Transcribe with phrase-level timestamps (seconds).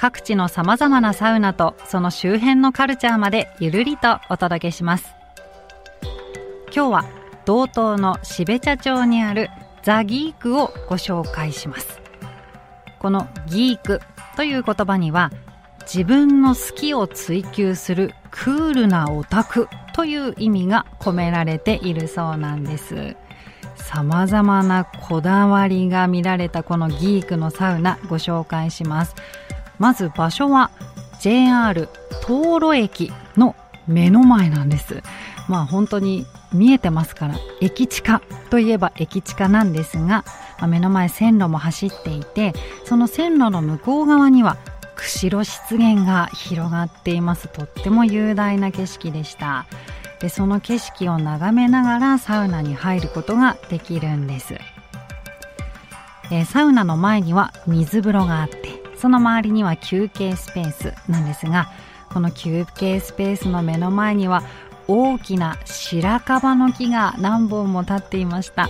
[0.00, 5.14] 各地のさまざまなサウナとその周辺のカルチャーまでゆるりとお届けします。
[6.74, 7.04] 今日は
[7.44, 9.50] 道東の標茶町にある
[9.82, 12.00] ザ・ギークをご紹介します。
[12.98, 14.00] このギーク
[14.36, 15.32] という言葉には
[15.82, 23.16] 自分の好きを追求するクールなオタクという意味が込められているそうなんです。
[23.76, 29.14] 様々なこだわりが見られたこのギークのサウナご紹介します。
[29.80, 30.70] まず場所は
[31.20, 31.88] JR
[32.24, 33.56] 東路駅の
[33.88, 35.02] 目の前なんです。
[35.48, 40.24] まあ本当に見えてますから駅地下といえば駅地下なんですが、ま
[40.60, 42.52] あ、目の前線路も走っていて
[42.84, 44.58] その線路の向こう側には
[44.94, 47.48] 釧路湿原が広がっています。
[47.48, 49.66] とっても雄大な景色でした。
[50.20, 54.54] でその景色を眺めながらサウナに入ることができるんです、
[56.30, 58.59] えー、サウナの前には水風呂があって
[59.00, 61.68] その周りには休憩スペースなんですが
[62.12, 64.42] この休憩スペースの目の前には
[64.88, 68.68] 大きな白樺の木が何本も立っていました。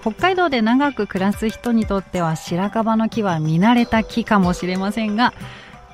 [0.00, 5.34] 北海道で長く暮らす人にとっては白樺の木は見慣れた木かもしれませんが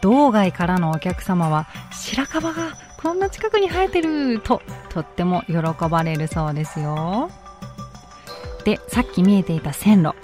[0.02, 4.60] 道外からのお客様は白樺がこんな近くに生えてると
[4.90, 7.30] とっても喜ばれるそうですよ。
[8.64, 10.14] でさっき見えていた線路。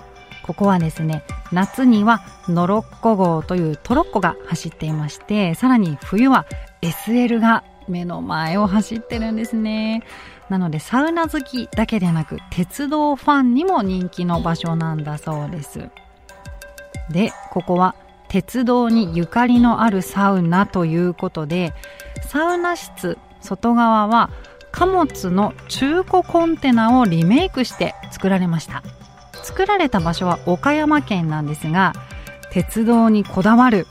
[0.43, 6.47] ここはですね夏にはノロッコ号というトロッコが走っていましてさらに冬は
[6.83, 10.03] SL が目の前を走ってるんですね。
[10.49, 15.91] なのでサウナ好きだけでなく鉄道ファンにも人気の場所なんだそうです。
[17.11, 17.94] でここは
[18.28, 21.72] 鉄道にゆかりのあるサウナということで
[22.28, 24.31] サウナ室外側は
[24.71, 28.82] 貨物の中古コンテナをリメイクして作られました。
[29.50, 31.93] 作られた場所は岡山県なんですが
[32.53, 33.87] 鉄道にこだわる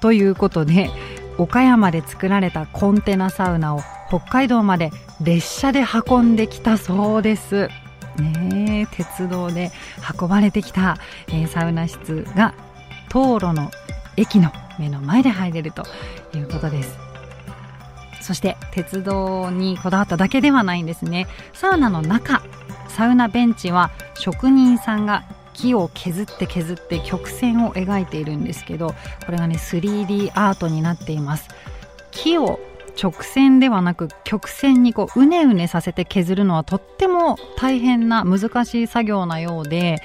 [0.00, 0.90] ということで
[1.38, 4.90] 岡山で作られたコンテナサウナを北海道まで
[5.22, 7.68] 列車で運んできたそうです。
[8.18, 9.72] ね鉄道で
[10.20, 10.98] 運ばれてきた、
[11.28, 12.54] えー、サウナ室が
[13.08, 13.72] 東路の
[14.16, 15.84] 駅の目の前で入れると
[16.34, 16.98] いうことです。
[18.20, 21.26] そして鉄道にこだわっただけではないんですね。
[21.52, 22.42] サウナの中、
[22.94, 28.94] サウナベンチは職人さんが木を削って削って曲線を描いているんですけど
[29.24, 31.48] これがね 3D アートになっています。
[32.10, 32.60] 木を
[33.00, 40.00] 直線ではなく曲線にこううねうねさせて削るのはとっても大変な難しい作業なようで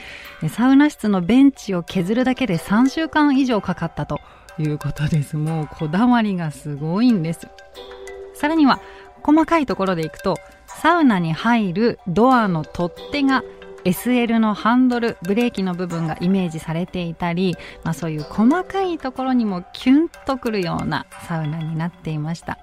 [0.49, 4.19] サウナ室のベンチを削るだけで3週間以上かかったと
[4.57, 5.37] いうことです。
[5.37, 7.47] もうこだわりがすごいんです。
[8.33, 8.79] さらには
[9.21, 10.35] 細かいところでいくと
[10.67, 13.43] サウナに入るドアの取っ手が
[13.85, 22.59] SL のハンドルブレーキの部分がイメージされていたり、まあ、そういう細かいところにもキュンとくるようなサウナになっていました。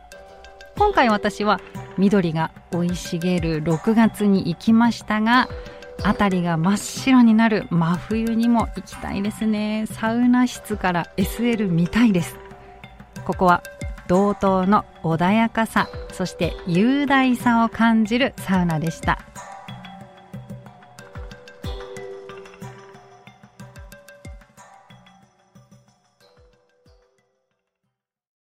[0.77, 1.59] 今回私は
[1.97, 5.49] 緑が生い茂る6月に行きましたが
[6.05, 9.87] 辺りが真っ白になる真冬にも行きたいですね。
[9.91, 12.37] サウナ室から SL 見たいです。
[13.25, 13.63] ここは
[14.09, 19.21] 同等の穏やかさそして雄大さを感じるサウナでした。